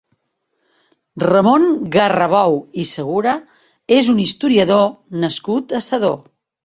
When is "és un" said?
3.99-4.23